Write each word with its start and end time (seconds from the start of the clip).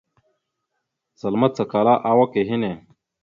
Zal 1.19 1.35
macala 1.41 1.93
awak 2.11 2.33
a 2.39 2.43
henne. 2.49 2.71